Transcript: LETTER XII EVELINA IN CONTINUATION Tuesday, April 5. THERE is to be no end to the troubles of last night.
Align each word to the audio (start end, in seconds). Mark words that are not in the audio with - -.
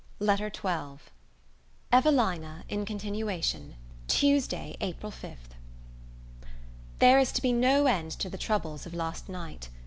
LETTER 0.17 0.49
XII 0.51 1.03
EVELINA 1.91 2.63
IN 2.67 2.85
CONTINUATION 2.85 3.75
Tuesday, 4.07 4.75
April 4.81 5.11
5. 5.11 5.37
THERE 6.97 7.19
is 7.19 7.31
to 7.33 7.41
be 7.43 7.53
no 7.53 7.85
end 7.85 8.09
to 8.13 8.27
the 8.27 8.35
troubles 8.39 8.87
of 8.87 8.95
last 8.95 9.29
night. 9.29 9.69